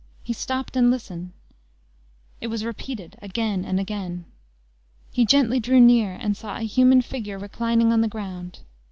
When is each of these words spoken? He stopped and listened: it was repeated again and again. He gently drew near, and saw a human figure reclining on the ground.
He 0.23 0.33
stopped 0.33 0.75
and 0.75 0.89
listened: 0.89 1.31
it 2.39 2.47
was 2.47 2.65
repeated 2.65 3.19
again 3.21 3.63
and 3.63 3.79
again. 3.79 4.25
He 5.11 5.27
gently 5.27 5.59
drew 5.59 5.79
near, 5.79 6.13
and 6.15 6.35
saw 6.35 6.57
a 6.57 6.61
human 6.63 7.03
figure 7.03 7.37
reclining 7.37 7.93
on 7.93 8.01
the 8.01 8.07
ground. 8.07 8.61